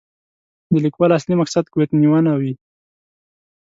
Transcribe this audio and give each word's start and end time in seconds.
د 0.69 0.73
لیکوال 0.85 1.11
اصلي 1.17 1.35
مقصد 1.41 1.63
ګوتنیونه 1.73 2.31
وي. 2.39 2.53